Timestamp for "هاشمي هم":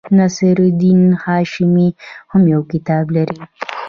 1.23-2.41